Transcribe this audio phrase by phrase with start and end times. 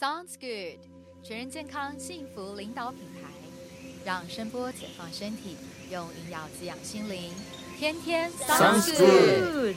[0.00, 0.80] Sounds good，
[1.22, 3.28] 全人健康幸福领导品牌，
[4.02, 5.58] 让声波解放身体，
[5.90, 7.30] 用营养滋养心灵，
[7.78, 9.76] 天天 Sounds good。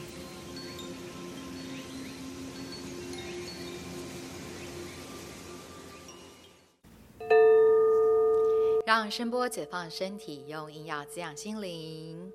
[8.85, 12.31] 让声波解放身体，用营养滋养心灵。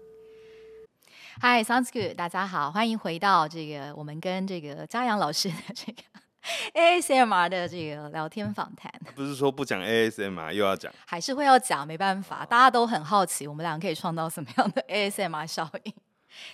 [1.40, 6.02] Hi，Sounds good，大家好，欢迎回到这个我们跟这个嘉阳老师的这个
[6.74, 8.92] ASMR 的这个聊天访谈。
[9.14, 15.94] 不是说不讲 ASMR 又要讲，还是会要讲，没办法，大家都很好奇，我们俩可以创造什么样的 ASMR 效应。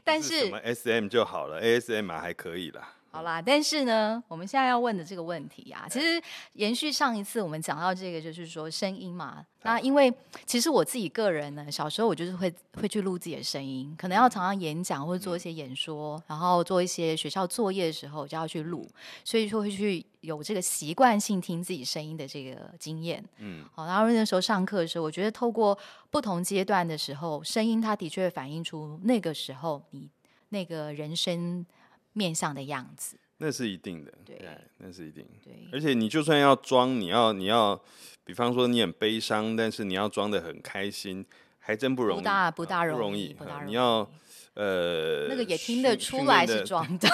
[0.02, 2.92] 但是什么 SM 就好了，ASMR 还可以啦。
[3.14, 6.20] 好啦，但是呢，我们现在要问的这个问题啊，其实
[6.54, 9.46] 延续上一次我们讲到这个，就是说声音嘛。
[9.62, 10.12] 那因为
[10.44, 18.84] 其实我自己个人呢，小时候我就是会会去录自己的声音，可能要常常演讲或者做一些演说，然后做一些学校作业的时候就要去录，
[19.22, 23.24] 所以说会去有这个习惯性听自己声音的这个经验。
[23.38, 25.78] 嗯，好，然后那时候上课的时候，我觉得透过
[26.10, 30.10] 不同阶段的时候，声音它的确反映出那个时候你
[30.48, 31.64] 那个人生。
[32.14, 34.40] 面相的样子，那是一定的，对，
[34.78, 35.26] 那是一定。
[35.44, 37.78] 对，而且你就算要装，你要你要，
[38.24, 41.26] 比方说你很悲伤，但是你要装的很开心，
[41.58, 43.66] 还真不容易，不大不大容易，不大容易。
[43.66, 44.08] 你要
[44.54, 47.08] 呃，那个也听得出来是装的，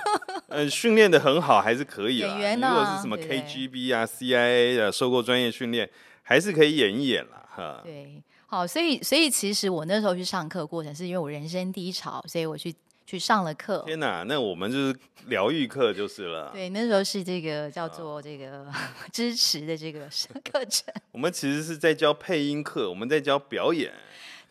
[0.48, 2.16] 呃，训练的很好还是可以。
[2.18, 5.88] 演员呢如果是什么 KGB 啊、CIA 的，受过专业训练，
[6.22, 7.80] 还是可以演一演啦哈。
[7.84, 12.74] 对，好，所以所以其实我那时候去上课过程，是因为我人生低潮，所以我去。
[13.06, 14.24] 去上了课，天哪！
[14.24, 14.96] 那我们就是
[15.28, 16.50] 疗愈课就是了。
[16.52, 18.66] 对，那时候是这个叫做这个
[19.12, 20.00] 支持的这个
[20.44, 20.92] 课程。
[21.12, 23.92] 我们其实是在教配音课，我们在教表演。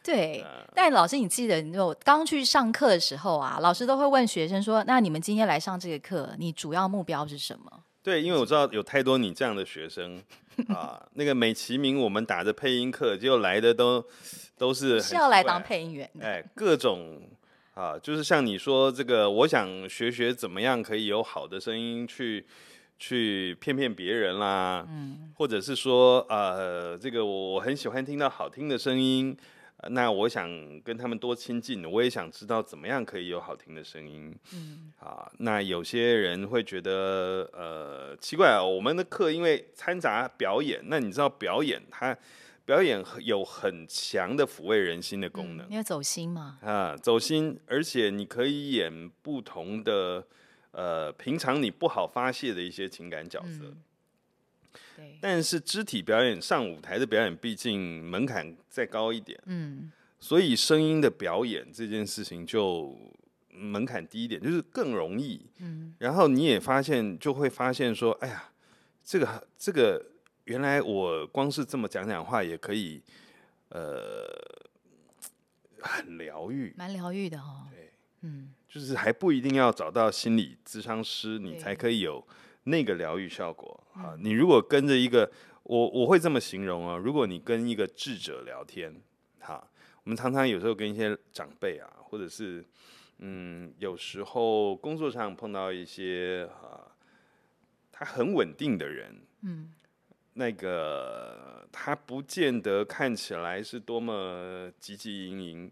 [0.01, 0.41] 对，
[0.73, 7.69] 但老师，你记得，你我刚去上课的时候啊，老师都会问学生说：“那你们今天来上这个课，你主要目标是什么？”
[8.01, 10.23] 对，因为我知道有太多你这样的学生
[10.69, 14.05] 啊，那个美其名我们打着配音课，结果来的都
[14.57, 17.19] 都是是要来当配音员，哎，各种。
[17.75, 22.45] 啊，就是像你说这个，我想学学怎么样可以有好的声音去
[22.97, 29.35] 去骗骗别人啦，嗯，或者是说呃，这个我我很喜欢听到好听的声音，
[29.89, 30.49] 那我想
[30.83, 42.17] 跟他们多亲近，我也想知道怎么样可以有好听的声音，嗯，啊，那有些人会觉得呃奇怪啊，我们的课因为掺杂表演，那你知道表演它。
[42.65, 46.57] 表演有很强的抚慰人心的功能，因为走心嘛。
[46.63, 50.25] 啊，走心，而且你可以演不同的，
[50.71, 53.71] 呃，平常你不好发泄的一些情感角色。
[54.95, 55.19] 对。
[55.21, 59.39] 但是肢体表演上舞台的表演，毕竟门槛再高一点。
[59.45, 59.91] 嗯。
[60.19, 62.97] 所以声音的表演这件事情就
[63.51, 65.45] 门槛低一点，就是更容易。
[65.59, 65.93] 嗯。
[65.99, 68.49] 然后你也发现，就会发现说，哎呀，
[69.03, 70.03] 这个这个。
[70.45, 73.01] 原来我光是这么讲讲话也可以，
[73.69, 74.27] 呃，
[75.81, 77.67] 很疗愈，蛮疗愈的哈。
[77.71, 77.91] 对，
[78.21, 82.25] 嗯，就是还不一定要找到心理咨商师，你才可以有
[82.65, 84.15] 那个疗愈效果啊。
[84.19, 85.31] 你如果跟着一个，
[85.63, 89.01] 我我会这么形容啊，如果你跟一个智者聊天，
[89.39, 89.67] 哈，
[90.03, 92.63] 我们常常有时候跟一些长辈啊，或者是
[93.17, 96.85] 嗯，有时候工作上碰到一些啊，
[97.91, 99.73] 他很稳定的人，嗯。
[100.37, 105.71] 那个他不见得看起来是多么汲汲营营，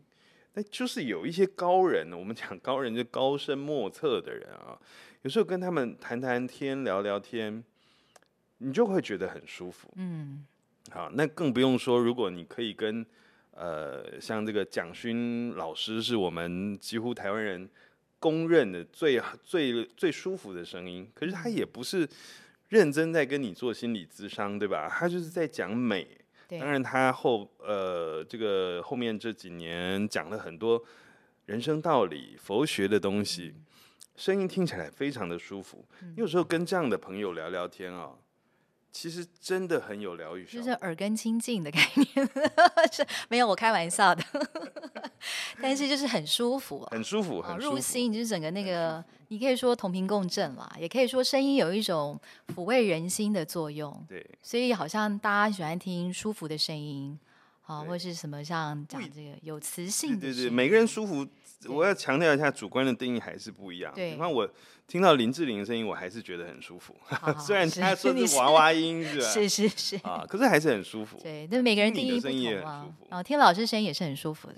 [0.54, 4.80] 那就是有一些高人，我们讲高人就高深莫测的人啊。
[5.24, 7.62] 有时候跟他们谈谈天、聊聊天，
[8.60, 9.92] 你就会觉得很舒服。
[9.98, 10.46] 嗯，
[10.92, 13.06] 好，那更不用说，如果你可以跟
[13.52, 17.70] 呃像这个蒋勋老师，是我们几乎台湾人
[18.18, 22.08] 公认的最最最舒服的声音，可是他也不是。
[22.74, 24.90] 认真在跟你做心理咨商，对吧？
[24.92, 26.08] 他就是在讲美。
[26.50, 30.84] 当然，他后呃，这个后面这几年讲了很多
[31.46, 33.54] 人生道理、佛学的东西，
[34.16, 35.86] 声音听起来非常的舒服。
[36.16, 38.12] 有时候跟这样的朋友聊聊天啊。
[38.94, 42.30] 其实真的很有疗愈，就是耳根清净的概念，
[42.92, 44.24] 是没有我开玩笑的，
[45.60, 52.22] 但是就是很舒服，很舒服，很入心，就是整个那个，你可以说同频共振啦，也可以说声音有一种
[52.56, 54.06] 抚慰人心的作用。
[54.08, 57.20] 对，所以好像大家喜欢听舒服的声音，
[57.66, 61.28] 啊，或是什么像讲这个有磁性，对对，每个人舒服。
[61.70, 63.94] 我要强调一下，主观的定义还是不一样。
[63.96, 64.46] 你看我
[64.86, 66.94] 听到林志玲的声音，我还是觉得很舒服。
[67.40, 69.26] 虽然他说 是娃娃音，是吧？
[69.26, 71.18] 是是是啊，可是还是很舒服。
[71.24, 73.24] 对，那每个人定义不同啊。
[73.24, 74.56] 听老师声音也是很舒服的。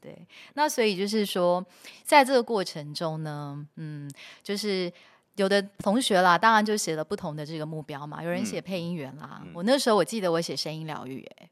[0.00, 0.16] 对，
[0.54, 1.62] 那所以就是说，
[2.04, 4.10] 在这个过程中呢，嗯，
[4.42, 4.90] 就是
[5.34, 8.22] 有的同学啦，当然就写了不同的这个目标嘛。
[8.22, 11.50] 有人嗯写配音员啦，我那时候我记得我写声音疗愈，哎，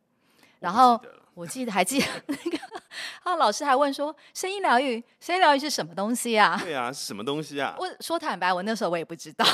[0.64, 0.98] 然后
[1.34, 2.58] 我记得还记得那个，
[3.22, 6.58] 啊，老师还问说声音疗愈，声音疗愈是什么东西啊？
[6.64, 7.76] 对啊，是什么东西啊？
[7.78, 9.44] 我说坦白，我那时候我也不知道，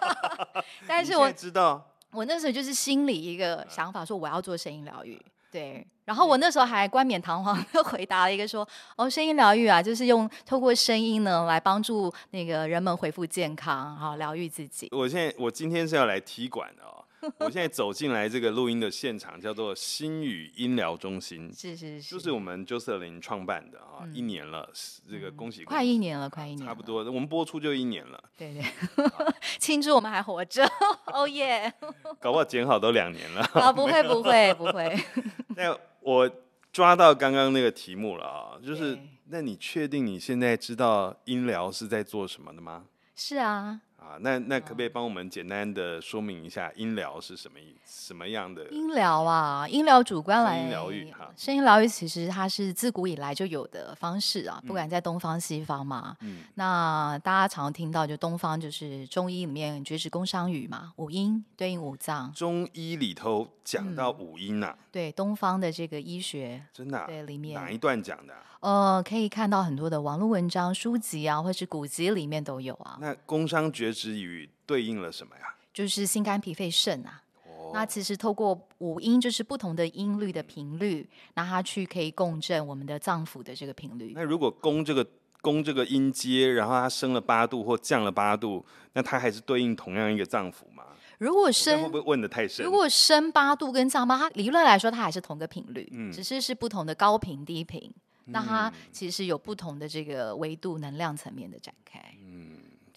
[0.88, 5.20] 但是我知道，我那时候就是心里一个想法，说我要做声音疗愈。
[5.52, 8.66] 对，然后我那时候还冠冕堂皇的 回答了一个说
[8.96, 14.88] ：“哦，声音疗愈啊，就是用透过声音呢来帮助那个人们恢复健康，好疗愈自己。
[14.92, 17.04] 我现在我今天是要来踢馆的哦。
[17.38, 24.68] 我现在走进来这个录音的现场，叫做新语音疗中心”，是是是，就是我们 j o s e l y n 创办的啊，一年了，
[25.08, 26.82] 这个恭喜，嗯快一年了，快一年，差不。
[26.82, 28.64] 多，我们播出就一年了，对对，
[29.58, 30.66] 庆祝我们还活着，
[31.12, 31.72] 哦耶！
[32.20, 33.42] 搞不好剪好都两年了。
[33.52, 34.98] 啊，不会不会不会，
[35.56, 36.30] 那我
[36.72, 42.86] 抓到刚刚那个题目了啊，就是那你确定你现在知道音疗是在做什么的吗？
[43.14, 48.66] 是啊，啊，那那可不可以帮我们简单的说明一下音疗是什么意什么样的？
[48.70, 51.30] 音疗啊，音疗主观来声音疗愈哈。
[51.36, 56.16] 声音疗愈其实它是自古以来就有的方式啊，不管在东方西方嘛。
[56.20, 56.44] 嗯。
[56.54, 62.32] 那大家常听到，就东方就是中医里面绝指工商语嘛，五音对应五脏。
[62.32, 67.54] 中医里头讲到五音呐、对东方的这个医学，真的啊、对里面。
[67.54, 75.54] 哪一段讲的啊、呃，可以看到很多的网络文章、书籍啊，或是古籍里面都有啊，那工商绝指语对应了什么呀？
[75.72, 77.22] 就是心肝脾肺肾啊。
[77.46, 84.12] 哦，那其实透过五音，就是不同的音律的频率，那它去可以共振我们的脏腑的这个频率。
[84.14, 85.06] 那如果攻这个
[85.40, 90.84] 攻这个音阶，然后它升了八度或降了八度，那它还是对应同样一个脏腑吗？
[91.18, 92.64] 如果升会升不会问的太深？
[92.64, 97.92] 如果升八度跟降八，它理论来说它还是同个频率，嗯只是是不同的高频低频。
[98.32, 101.98] 那它其实有不同的这个维度能量层面的展开。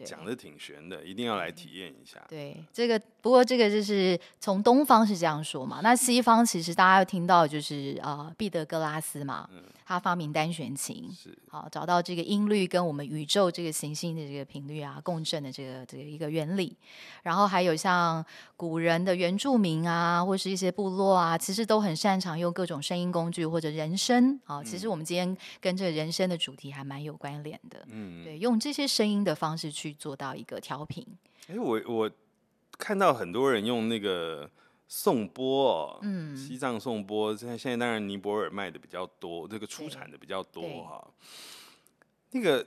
[0.04, 2.24] 对讲的挺玄的，一定要来体验一下。
[2.28, 9.50] 对，这个不过这个就是从东方是这样说嘛，那西方其实大家有听到就是呃毕德哥拉斯嘛，
[9.86, 16.76] 他发明单弦琴，是好找到这个音律跟我们宇宙这个行星的这个频率啊共振的这个这个一个原理，
[17.24, 18.24] 然后还有像
[18.58, 24.62] 古人的原住民啊，或是一些部落啊，其实都很擅长用各种声音工具或者人声啊。
[24.62, 31.08] 其实我们今天跟这个人声的主题还蛮有关联的，嗯，对，用这些声音的方式去做到一个调频。
[31.48, 32.10] 哎、我我
[32.78, 34.50] 看到很多人用那个
[34.88, 36.36] 颂钵、哦，嗯。
[36.36, 40.82] 西藏颂钵，现在现在当然尼泊尔卖的比较多，这个出产的比较多对。
[40.82, 41.08] 哈。
[42.32, 42.66] 那个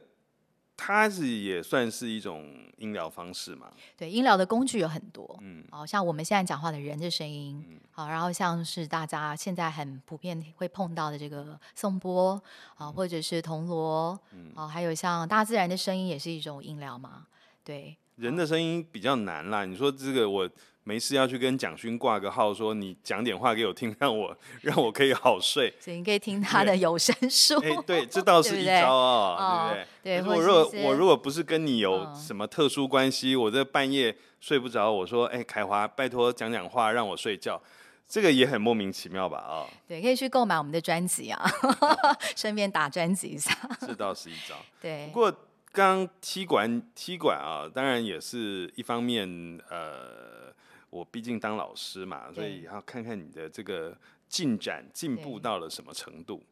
[0.76, 5.64] 它是也算是一种音疗方式嘛，对，音疗的工具有很多，嗯。
[5.70, 12.40] 好、像我们现在讲话的人的声音，好、然后像是大家现在很普遍会碰到的这个颂钵，
[12.76, 14.52] 啊，或者是铜锣，嗯。
[14.54, 17.26] 啊，还有像大自然的声音也是一种音疗嘛，
[17.64, 19.64] 对，人的声音比较难啦。
[19.64, 20.48] 你说这个我
[20.84, 25.72] 没事要去跟蒋勋挂个号，说你讲点话给我听， 让我让我可以好睡。
[25.80, 30.32] 所以你可以听他的有声书，哎、对，这倒 是一招啊、哦对不对？
[30.32, 37.60] 对我如果我如果不是跟你有嗯什么特殊关系，我在半夜睡不着，我说，哎、凯华，拜托讲讲话让我睡觉，
[38.08, 39.38] 这个也很莫名其妙吧？
[39.38, 41.44] 啊、对，可以去购买我们的专辑啊，
[42.36, 44.54] 顺便打专辑一下，这倒是一招。
[44.80, 45.34] 对不，过
[45.76, 49.28] 刚踢馆踢馆啊，当然也是一方面，
[49.68, 50.50] 呃，
[50.88, 53.94] 我毕竟当老师嘛，所以对要看看你的这个
[54.26, 56.42] 进展进步到了什么程度。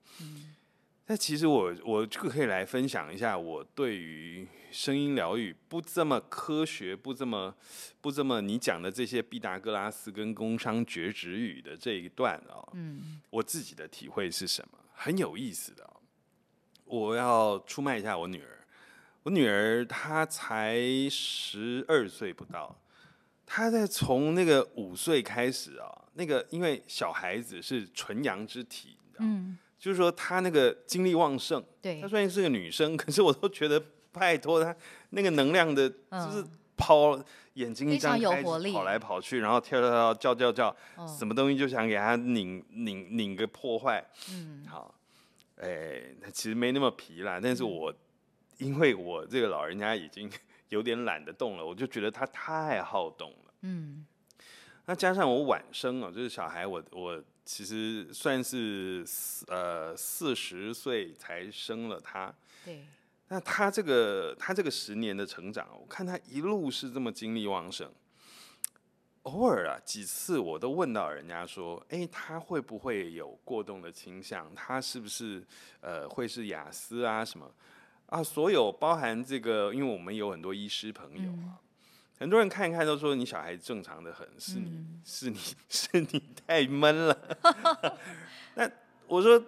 [1.07, 7.55] 那其实我我就可以来分享一下我对于声音疗愈不这么科学、不这么
[8.03, 14.79] 不这么你讲的这些毕达哥拉斯跟工商绝指语的这一段啊、嗯，我自己的体会是什么？
[14.93, 15.97] 很有意思的哦、
[16.85, 18.61] 我要出卖一下我女儿。
[19.25, 20.79] 我女儿她才
[21.11, 22.79] 十二岁不到，
[23.45, 31.63] 她在从那个五岁开始啊、那个因为小孩子是纯阳之体，你知道就是说她那个精力旺盛。
[31.81, 34.77] 对她，虽然是个女生，可是我都觉得拜托她
[35.11, 37.19] 那个能量的，就是嗯跑
[37.55, 44.05] 眼睛一张开，有活力跑来跑去，然后跳跳跳叫叫叫，嗯什么东西就想给她拧拧拧个破坏。
[44.31, 44.95] 嗯，好，
[45.57, 47.95] 哎、那其实没那么皮啦，但是我
[48.59, 50.31] 因为我这个老人家已经
[50.71, 53.55] 有点懒得动了，我就觉得他太好动了。
[53.63, 54.05] 嗯，
[54.87, 62.35] 那加上我晚生啊，就是小孩我，我其实算是四呃四十岁才生了他。
[62.65, 62.85] 对，
[63.29, 67.91] 那他这个他这个十年的成长，我看他一路是这么精力旺盛。
[69.23, 74.55] 偶尔啊，几次我都问到人家说：“哎，他会不会有过动的倾向？
[74.55, 75.43] 他是不是
[75.81, 77.51] 呃会是雅思啊什么？”
[78.07, 81.59] 啊，所有包含这个，因为我们有很多医师朋友嗯啊，
[82.19, 87.39] 很多人看一看都说你小孩正常的很，是你、嗯 是你是你太闷了。
[88.55, 88.71] 那
[89.07, 89.43] 我说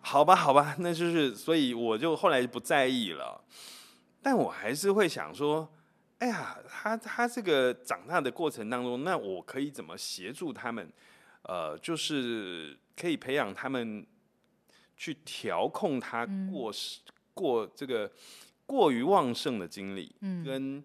[0.00, 3.42] 好吧，好吧，那就是，所以我就后来就不在意了。
[4.22, 5.68] 但我还是会想说，
[6.18, 10.90] 哎呀，他他这个长大的过程当中，那我可以怎么协助他们？
[11.42, 14.06] 呃，就是可以培养他们
[14.96, 17.00] 去调控他嗯过时、
[17.34, 18.10] 过这个
[18.64, 20.82] 过于旺盛的精力，嗯跟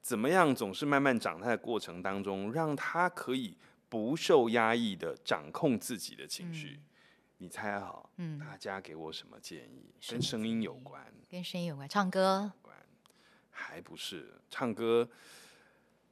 [0.00, 3.56] 怎么样总是慢慢长大的过程当中，让他可以
[3.88, 6.80] 不受压抑的掌控自己的情绪。
[7.38, 9.92] 你猜好，嗯，大家给我什么建议？
[10.08, 12.52] 跟声音有关，跟声音有关，唱歌，
[13.50, 15.08] 还不是唱歌？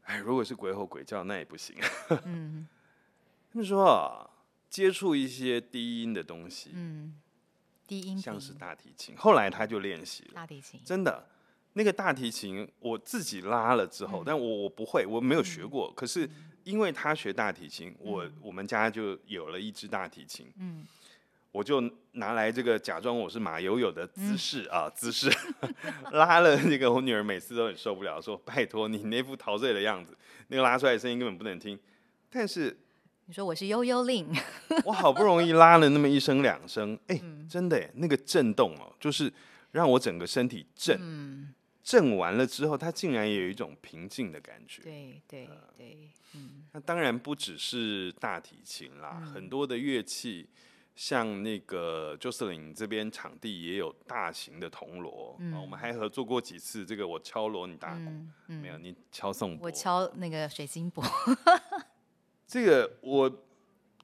[0.02, 1.76] 哎，如果是鬼吼鬼叫，那也不行。
[2.24, 2.68] 嗯
[3.52, 4.28] 他们说啊，
[4.68, 7.18] 接触一些低音的东西，嗯，
[7.86, 9.14] 低音像是大提琴。
[9.16, 11.26] 后来他就练习了，大提琴，真的，
[11.74, 15.92] 那个大提琴我自己拉了之后，嗯但我我不会，我没有学过。
[15.94, 16.28] 可是
[16.64, 20.86] 因为他学大提琴，我我们家就有了一支大提琴，嗯
[21.52, 21.80] 我就
[22.12, 25.30] 拿来这个假装我是马友友的嗯姿势、啊，姿势
[26.10, 30.16] 拉了那个，我女儿每次都很受不了，说拜托你那副陶醉的样子，
[30.48, 31.78] 那个拉出来的声音根本不能听。
[32.28, 32.76] 但是
[33.26, 34.26] 你说我是悠悠令，
[34.84, 39.32] 我好不容易拉了那么一声两声，哎、嗯真的耶，那个震动哦，就是
[39.72, 44.82] 让我整个身体震，嗯，震完了之后，它竟然也有一种平静的感觉。
[44.82, 50.46] 对对对，嗯那当然不只是大提琴啦，很多的乐器，
[50.94, 56.84] 像那个 Jocelyn 这边场地也有大型的铜锣、啊我们还合作过几次。
[56.84, 58.10] 这个我敲锣，你打鼓，
[58.48, 59.70] 嗯没有你敲颂钵我。
[59.70, 61.02] 敲那个水晶钵，
[62.46, 63.44] 这个我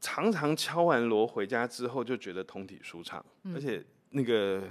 [0.00, 4.62] 常常敲完锣回家之后就觉得通体舒畅，嗯而且那个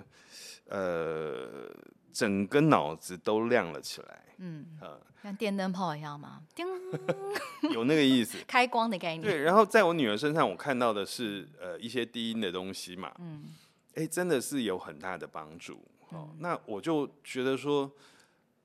[0.68, 1.70] 呃
[2.12, 6.66] 整个脑子都亮了起来，嗯，呃，像电灯泡一样吗，叮，
[7.72, 8.38] 有那个意思。
[8.48, 13.54] 开光的概念，对，然后在我女儿身上，我看到的是呃一些低音的东西嘛，嗯
[13.96, 15.80] 哎，真的是有很大的帮助。
[16.10, 17.90] 哦，那我就觉得说，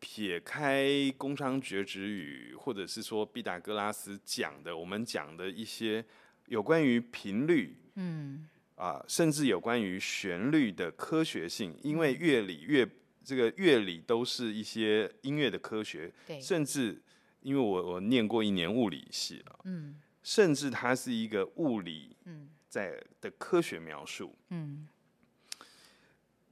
[0.07, 6.05] 撇开工商绝止语，或者是说毕达哥拉斯讲的，我们讲的一些
[6.49, 8.47] 有关于频率嗯。
[8.77, 12.87] 啊、甚至有关于旋律的科学性，因为乐理乐
[13.25, 17.01] 这个乐理都是一些音乐的科学，对，甚至
[17.41, 22.51] 因为我我念过一年物理系了，嗯甚至它是一个物理嗯。
[22.69, 24.37] 在的科学描述。
[24.51, 24.87] 嗯。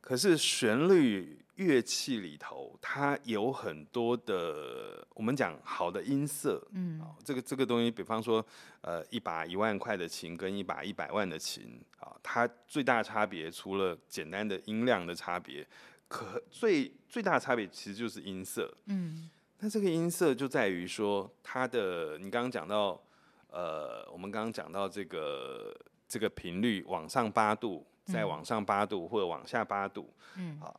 [0.00, 8.44] 可是旋律乐器里头，它有很多的，我们讲好的音色，嗯啊，这个这个东西，比方说，
[8.80, 15.66] 呃，一把一万块的琴跟一把一百万的琴，啊，它最大差别除了简单的音量的差别，
[16.08, 18.72] 可最最大差别其实就是音色。
[18.86, 19.30] 嗯
[19.64, 23.00] 那这个音色就在于说，它的你刚刚讲到，
[23.48, 25.72] 呃，我们刚刚讲到这个
[26.08, 30.74] 这个频率往上八度，再往上八度或者往下八度，嗯啊，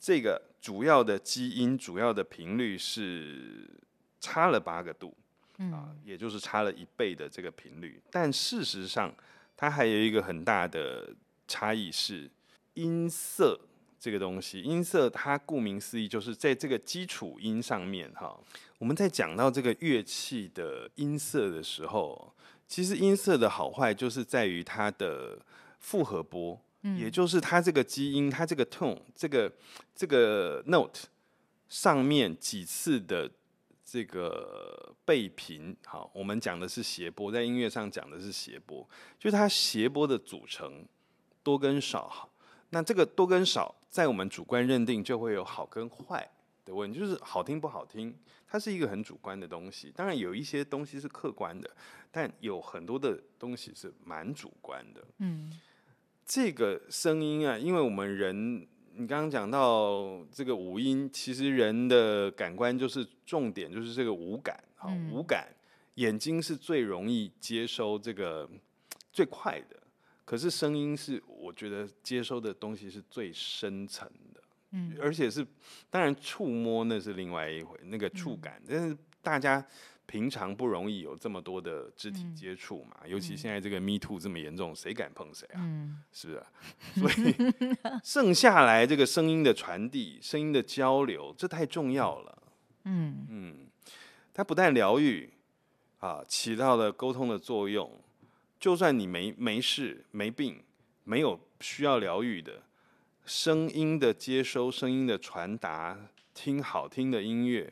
[0.00, 3.68] 这个主要的基因、主要的频率是
[4.20, 5.16] 差了八个度
[5.58, 8.00] 啊嗯，也就是差了一倍的这个频率。
[8.10, 9.12] 但事实上，
[9.56, 11.12] 它还有一个很大的
[11.46, 12.30] 差异是
[12.74, 13.58] 音色
[13.98, 14.60] 这个东西。
[14.62, 18.38] 音色它顾名思义就是在这个基础音上面哈。
[18.78, 22.32] 我们在讲到这个乐器的音色的时候，
[22.68, 25.40] 其实音色的好坏就是在于它的
[25.80, 26.60] 复合波。
[26.82, 29.52] 也就是它这个基因，它这个 tone，这个
[29.94, 31.08] 这个 note
[31.68, 33.30] 上面几次的
[33.84, 40.86] 这个倍频，好，我们讲的是谐波，在音乐上讲的是谐波，就是它谐波的组成
[41.42, 42.30] 多跟少。
[42.70, 46.30] 那这个多跟少，在我们主观认定就会有好跟坏
[46.64, 48.14] 的问题，就是好听不好听，
[48.46, 49.90] 它是一个很主观的东西。
[49.96, 51.70] 当然有一些东西是客观的，
[52.10, 55.02] 但有很多的东西是蛮主观的。
[55.18, 55.50] 嗯
[56.28, 58.60] 这个声音啊，因为我们人，
[58.92, 65.10] 你刚刚讲到这个五音，其实人的感官就是重点，就是这个五感啊，嗯。
[65.10, 65.48] 五感，
[65.94, 68.46] 眼睛是最容易接收这个
[69.10, 69.76] 最快的，
[70.26, 74.42] 可是声音是我觉得接收的东西是最深层的，
[74.72, 74.94] 嗯。
[75.00, 75.46] 而且是
[75.88, 79.66] 当然触摸那是另外一回，那个触感，但是大家。
[80.08, 85.60] 平常不容易有这么多的肢体接触嘛，尤其现在这个 Me Too 这么严重，谁敢碰谁啊？
[85.60, 86.46] 嗯是不是啊？
[86.96, 87.34] 所以
[88.02, 92.42] 剩下来这个声音的传递、声音的交流，这太重要了。
[92.84, 93.66] 嗯嗯，
[94.32, 95.30] 它不但疗愈
[95.98, 98.00] 啊，起到了沟通的作用。
[98.58, 100.64] 就算你没没事、没病、
[101.04, 102.62] 没有需要疗愈的，
[103.26, 105.98] 声音的接收、声音的传达、
[106.32, 107.70] 听好听的音乐，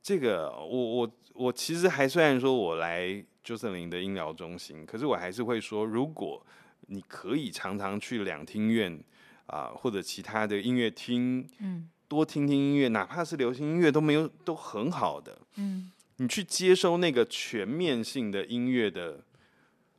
[0.00, 6.44] 这个我我我其实还虽然说我来九森林的音疗中心，可是我还是会说，如果
[6.88, 8.98] 你可以常常去两厅院
[9.46, 19.20] 啊，或者其他的音乐厅，嗯，多听听音乐，哪怕是流行音乐都没有都很好的，嗯，你去接收那个全面性的音乐的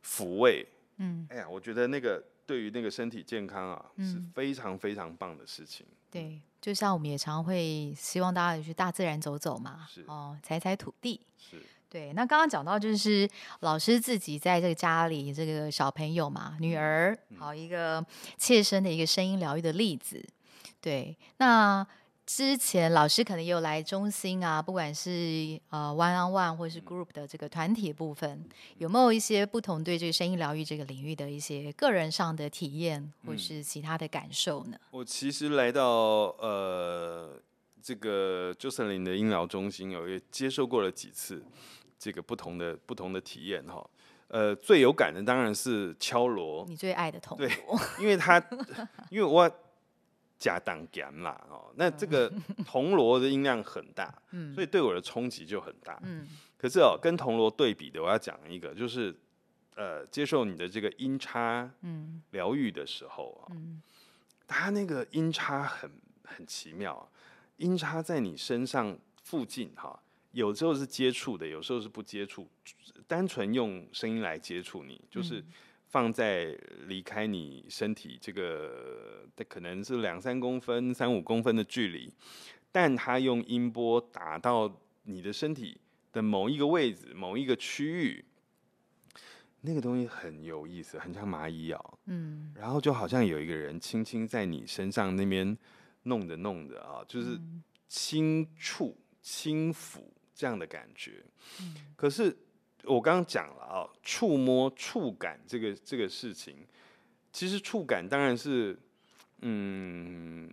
[0.04, 0.66] 抚慰，
[0.98, 2.22] 嗯，哎呀，我觉得那个。
[2.50, 5.86] 对于那个身体健康啊，是非常非常棒的事情。
[6.10, 11.20] 对，就像我们也常会希望大家去大自然走走嘛，哦，踩踩土地。
[11.38, 12.12] 是，对。
[12.12, 13.30] 那刚刚讲到就是
[13.60, 18.04] 老师自己在这个家里，这个小朋友嘛，女儿，好一个
[18.36, 20.28] 切身的一个声音疗愈的例子。
[20.80, 21.86] 对，那。
[22.32, 28.44] 之前老师可能也有来中心啊，不管是呃 one on one 或是 group 的这个团体部分，
[28.78, 34.78] 有没有一些不同对这个声音疗愈这个领域的一些个人上的体验，或是其他的感受呢？
[34.92, 35.84] 我其实来到
[36.38, 37.36] 呃
[37.82, 41.44] 这个 j o s e l y n 的音疗中心，有也接受过了几次
[41.98, 43.84] 这个不同的不同的体验哈。
[44.28, 47.50] 呃，最有感的当然是敲锣，你最爱的铜对，
[47.98, 48.40] 因为他
[49.10, 49.52] 因为我。
[50.40, 52.32] 加当减啦哦，那这个
[52.64, 56.26] 铜锣的音量很大，嗯，所以对我的冲击就很大，嗯。
[56.56, 59.14] 可是哦，跟铜锣对比的，我要讲一个，就是
[59.76, 62.22] 呃，接受你的这个音差嗯。
[62.30, 63.82] 疗愈的时候啊，嗯，
[64.46, 65.90] 它那个音差很
[66.24, 67.06] 很奇妙，
[67.58, 72.48] 音差在你身上附近哈，有时候是接触的，有时候是不接触，
[73.06, 75.44] 单纯用声音来接触你，就是。
[75.90, 76.56] 放在
[76.86, 82.08] 离开你身体这个的可能是两三公分、三五公分的距离，
[82.70, 85.80] 但它用音波打到你的身体
[86.12, 88.24] 的某一个位置、某一个区域，
[89.62, 95.58] 那个东西很有意思，很像蚂蚁咬，嗯，然后就好像有一个人轻轻在你身上那边
[96.04, 97.36] 弄着弄着啊，就是
[97.88, 100.04] 轻触、轻抚
[100.36, 101.24] 这样的感觉，
[101.60, 102.36] 嗯，可是。
[102.84, 106.66] 我刚刚讲了啊，触摸、触感这个这个事情，
[107.32, 108.78] 其实触感当然是，
[109.42, 110.50] 嗯，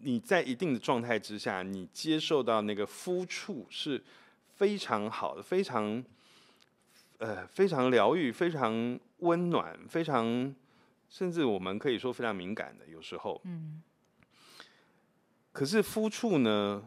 [0.00, 4.02] 你在一定的状态之下，你接受到那个肤触是
[4.54, 6.02] 非常好的，非常，
[7.18, 10.54] 呃，非常疗愈、非常温暖、非常，
[11.08, 13.40] 甚至我们可以说非常敏感的，有时候。
[13.44, 13.82] 嗯。
[15.52, 16.82] 可是肤触呢，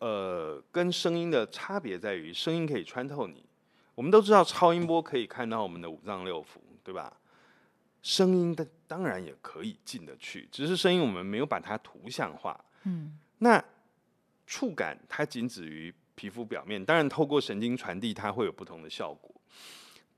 [0.00, 3.45] 呃，跟声音的差别在于，声音可以穿透你。
[3.96, 7.12] 我们都知道超音波可以看到我们的五脏六腑，对吧？
[8.02, 12.62] 声音的当然也可以进得去，只是声音我们没有把它图像化。
[12.84, 13.60] 嗯，那
[14.46, 19.34] 触感它仅止于皮肤表面，当然透过神经传递它会有不同的效果。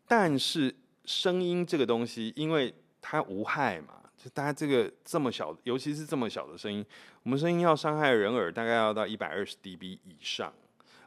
[0.07, 6.85] 但是声音这个东西，因为它无害嘛，就大家这个这么小，尤其是这么小的声音，
[7.23, 10.53] 我们声音要伤害人耳，大概要到一百二十 dB 以上，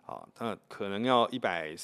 [0.06, 1.76] 啊，那可能要一百。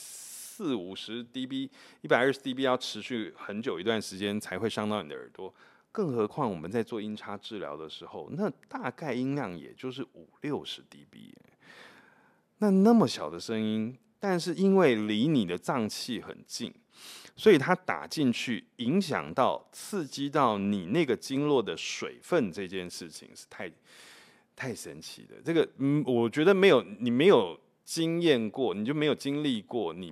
[0.58, 1.70] 四五十 dB，
[2.02, 5.54] 一百二十 dB 要持续很久一段时间才会伤到你的耳朵，
[5.92, 11.32] 更何况我们在做音叉治疗的时候，那大概音量也就是五六十 dB，
[12.58, 16.74] 那那么小的声音，但是因为离你的脏器很近，
[17.36, 23.72] 所以它打进去，影响到、刺激到你那个经络的水分这件事情是太
[24.56, 25.36] 太神奇的。
[25.46, 30.12] 这个，嗯，我觉得没有你没有经验过，你就没有经历过你。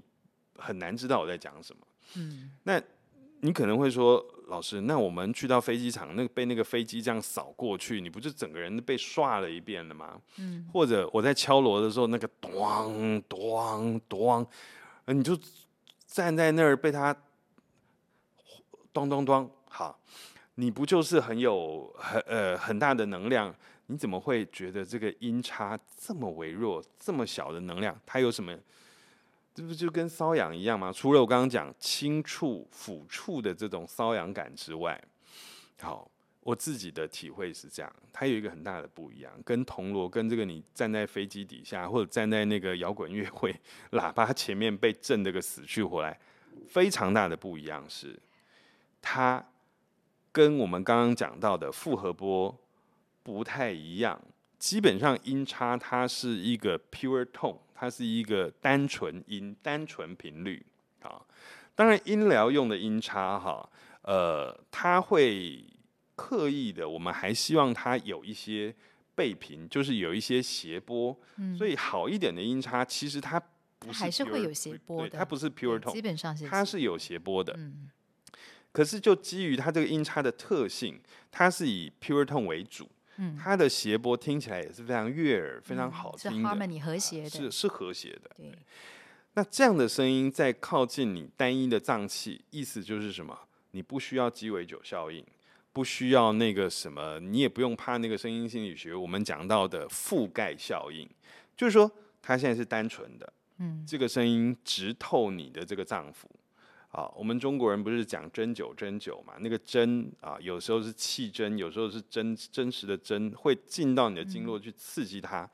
[0.57, 1.81] 很难知道我在讲什么。
[2.15, 2.81] 嗯，那
[3.41, 10.19] 你可能会说，老师，那我们去到飞机场，那被那个飞机这样扫过去，你不就整个人被刷了一遍了吗？
[10.37, 14.47] 嗯，或者我在敲锣的时候，那个咚咚咚，
[15.07, 15.37] 你就
[16.07, 17.15] 站在那儿被他
[18.93, 19.99] 咚咚咚，好，
[20.55, 23.53] 你不就是很有很呃很大的能量？
[23.87, 28.57] 你怎么会觉得这个音差这么微弱，这么小的能量，它有什么？
[29.55, 30.91] 这不就跟瘙痒一样吗？
[30.91, 35.01] 除了我刚刚讲轻触、抚触的这种瘙痒感之外，
[35.79, 43.57] 好，我自己的体会是这样，它有一个很大的不一样，跟铜锣、跟这个你站在飞机底下或者站在那个摇滚乐会
[43.91, 46.19] 喇叭前面被震得个死去活来，
[46.67, 48.19] 非常大的不一样是，
[49.01, 49.41] 它
[50.33, 52.53] 跟我们刚刚讲到的复合波
[53.23, 54.21] 不太一样。
[54.59, 60.65] 基本上音差它是一个 pure tone，它是一个单纯音、单纯频率
[61.01, 61.21] 啊。
[61.75, 63.69] 当然，音疗用的音叉哈，
[64.03, 65.63] 呃，它会
[66.15, 68.73] 刻意的，我们还希望它有一些
[69.13, 71.15] 倍频，就是有一些谐波。
[71.35, 71.55] 嗯。
[71.57, 73.37] 所以好一点的音叉，其实它
[73.77, 77.53] 不是还是会有谐波的，它不是 pure tone，基本上是它是有谐波的。
[77.57, 77.91] 嗯。
[78.71, 88.29] 可是就基于它这个音叉的特性，它是以 pure tone 为主，嗯，它的谐波听起来也是非常悦耳、非常好听的，harmony 和谐的，是是和谐的。
[88.37, 88.57] 对，
[89.33, 93.37] 那这样的声音在靠近你单一的脏器，意思就是什么？
[93.71, 95.25] 你不需要鸡尾酒效应，
[95.73, 101.09] 不需要那个什么，你也不用怕那个声音心理学我们讲到的覆盖效应，
[101.57, 101.89] 就是说
[102.21, 106.25] 它现在是单纯的，嗯，这个声音直透你的这个脏腑。
[106.95, 109.33] 啊，我们中国人不是讲针灸针灸嘛？
[109.39, 115.49] 那个针啊，有时候是气针，有时候是真真实的针，会进到你的经络去刺激它。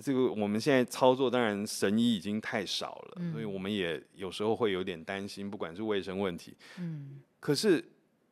[0.00, 6.56] 这个我们现在操作，当然神医已经太少了，所以我们也有时候会有点担心，不管是卫生问题。
[6.78, 7.84] 嗯，可是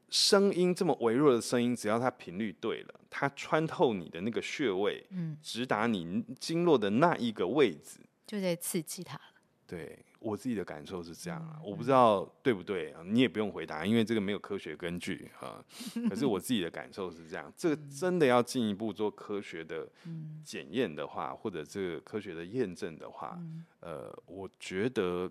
[0.09, 8.01] 声音这么微弱的声音，只要它频率对了，它穿透你的那个穴位，嗯，直达你经络的那一个位置。
[8.27, 9.32] 就在刺激它了。
[9.73, 15.65] 对我自己的感受是这样啊，嗯我不知道对不对啊，你也不用回答，因为这个没有科学根据啊。
[16.11, 20.43] 可是我自己的感受是这样，这个真的要进一步做科学的嗯。
[20.45, 23.65] 检验的话，或者这个科学的验证的话，嗯。
[23.81, 25.31] 呃，我觉得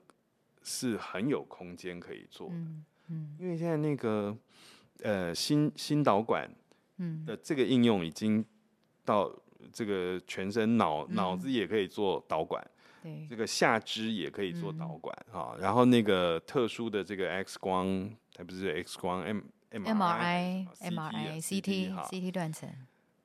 [0.63, 3.37] 是很有空间可以做的，嗯嗯。
[3.39, 4.35] 因为现在那个
[5.03, 6.49] 呃心心导管
[6.97, 7.23] 嗯。
[7.27, 8.43] 的这个应用已经
[9.05, 9.31] 到
[9.71, 11.13] 这个全身脑嗯。
[11.13, 12.65] 脑子也可以做导管。
[13.01, 14.77] 对，这个下肢也可以做嗯。
[14.77, 19.39] 导管哈、然后那个特殊的这个 X 光，它不是 X 光 M
[19.71, 22.03] MRI、CT 啊 MRI、CT 哈。
[22.03, 22.69] CT、CT 断层，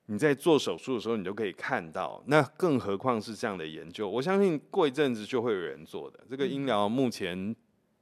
[0.07, 2.23] 你在做手术的时候，你都可以看到。
[2.27, 6.21] 那更何况是这样的研究，我相信过一阵子就会有人做的。
[6.31, 7.55] 这个音疗目前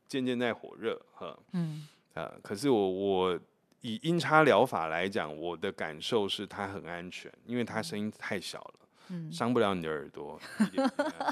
[0.07, 1.89] 渐渐在火热哈，嗯。
[2.13, 3.41] 呃，可是我我
[3.81, 9.31] 以音叉疗法来讲，我的感受是它很安全，因为它声音太小了，嗯。
[9.33, 10.39] 伤不了你的耳朵，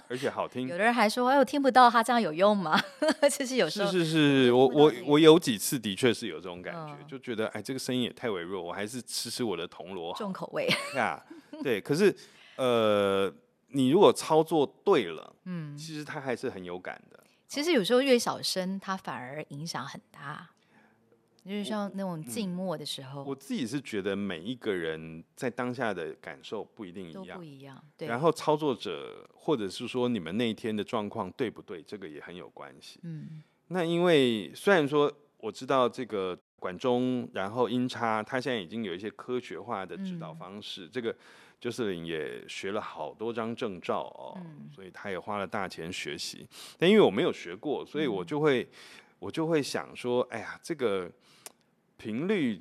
[0.09, 0.77] 而且好听有。
[0.77, 2.81] 的人还说：“哎，我听不到，他这样有用吗？”
[3.31, 10.69] 其实有时候，是是是，我我我有几次的确是有这种感觉，嗯就觉得哎，这个声音也太微弱，我还是吃吃我的铜锣好重口味。
[10.97, 11.23] 呀。
[11.63, 12.15] 对，可是
[12.57, 13.33] 呃，
[13.69, 17.19] 你如果操作对了，嗯，其实它还是很有感的。
[17.47, 20.49] 其实有时候越小声，它反而影响很大。
[21.44, 27.83] 就是像那种静默的时候，我自己是觉得每一个人在当下的感受不一定一样不，一样。
[27.96, 33.00] 对，然后操作者或者是说你们那一天的状况对不对，这个也很有关系。
[33.02, 41.16] 嗯那因为虽然说我知道这个管中，然后音叉，它现在已经有一些科学化的指导嗯方式，这个
[41.61, 46.46] Jocelyn 也学了好多张证照哦，嗯所以他也花了大钱学习。
[46.78, 48.68] 但因为我没有学过，所以我就会、
[49.23, 51.09] 我就会想说，哎呀，这个
[51.97, 52.59] 频率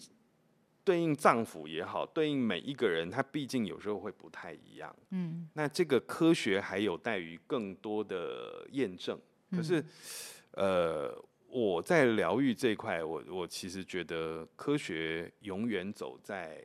[0.83, 4.95] 对应脏腑也好，对应每一个人，他毕竟有时候会不太一样。
[5.09, 9.19] 嗯那这个科学还有待于更多的验证。
[9.49, 9.83] 可是，
[10.51, 11.11] 呃，
[11.47, 16.63] 我在疗愈这一块，我我其实觉得科学永远走在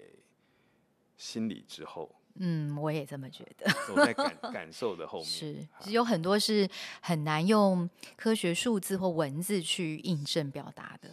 [1.16, 3.70] 心理之后，嗯，我也这么觉得。
[3.86, 5.26] 走在感 感受的后面。
[5.26, 6.68] 是，其实有很多是
[7.00, 11.10] 很难用科学数字或文字去印证表达的。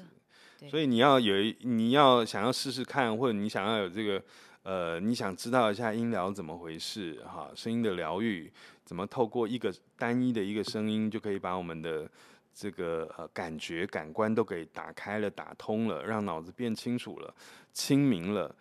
[0.59, 4.23] 对所以你要有一，你要想要试试看，或者你想要有这个，
[4.63, 8.51] 呃，你想知道一下音疗怎么回事哈，声音的疗愈
[8.85, 12.09] 怎么透过一个单一的一个声音，就可以把我们的
[12.53, 17.33] 这个呃感觉、感官都给打开了、打通了，让脑子变清楚了、
[17.73, 18.55] 清明了。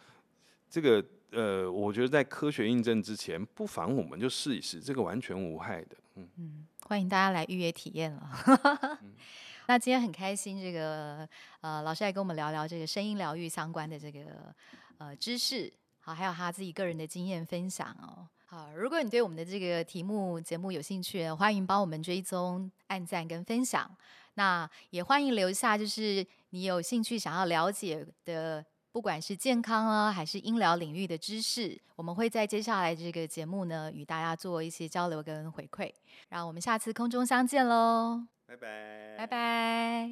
[0.68, 5.96] 这个呃，我觉得在科学印证之前，不妨我们就试一试，这个完全无害的。
[6.14, 9.00] 嗯嗯，欢迎大家来预约体验了。
[9.66, 11.26] 那今天很开心，这个
[11.60, 14.54] 呃老师来跟我们聊聊这个声音疗愈相关的这个
[14.98, 18.28] 呃知识，好，还有他自己个人的经验分享哦。
[18.44, 23.90] 好，如果你对我们的这个题目节目有兴趣，欢迎帮我们追踪、按赞跟分享。
[24.34, 35.90] 那也欢迎留下，就是你有兴趣想要了解的，不管是健康啊，还是医疗领域的知识，我们会在接下来这个节目呢，与大家做一些交流跟回馈。
[36.28, 40.10] 让我们下次空中相见喽，拜拜，拜拜。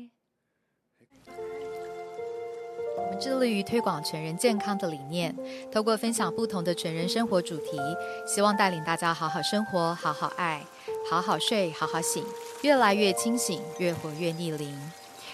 [2.96, 5.36] 我们致力于推广全人健康的理念，
[5.70, 7.78] 透过分享不同的全人生活主题，
[8.26, 10.64] 希望带领大家好好生活、好好爱、
[11.10, 12.24] 好好睡、好好醒，
[12.62, 14.74] 越来越清醒，越活越逆龄。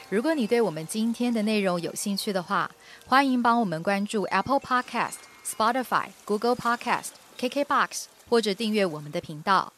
[0.09, 2.71] 如果你对我们今天的内容有兴趣的话，
[3.07, 9.73] 欢迎帮我们关注 Apple Podcast、Spotify、Google Podcast、KKBox，或者订阅我们的频道。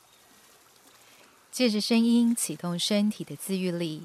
[1.50, 4.02] 借着声音启动身体的自愈力，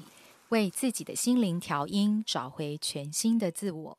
[0.48, 3.98] 为自己的心灵调音，找回全新的自我。